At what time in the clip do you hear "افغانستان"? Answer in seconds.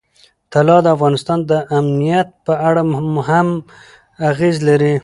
0.95-1.39